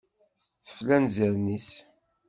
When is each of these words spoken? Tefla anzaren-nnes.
Tefla 0.65 0.95
anzaren-nnes. 0.97 1.69